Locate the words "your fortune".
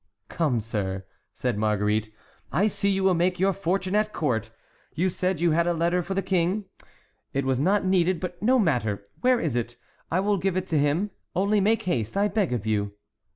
3.39-3.93